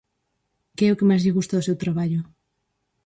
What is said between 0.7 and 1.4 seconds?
Que é o máis lle